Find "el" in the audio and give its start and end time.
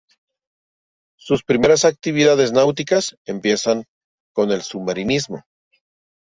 4.49-4.63